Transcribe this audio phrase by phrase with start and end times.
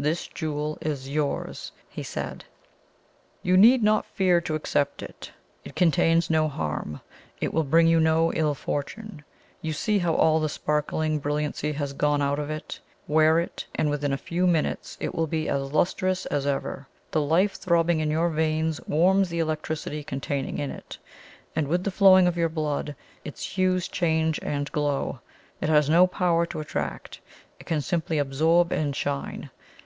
[0.00, 2.44] "This jewel is yours," he said.
[3.42, 5.32] "You need not fear to accept it
[5.64, 7.00] it contains no harm!
[7.40, 9.24] it will bring you no ill fortune.
[9.60, 12.78] You see how all the sparkling brilliancy has gone out of it?
[13.08, 16.86] Wear it, and within a few minutes it will be as lustrous as ever.
[17.10, 20.96] The life throbbing in your veins warms the electricity contained in it;
[21.56, 25.18] and with the flowing of your blood, its hues change and glow.
[25.60, 27.18] It has no power to attract;
[27.58, 29.50] it can simply absorb and shine.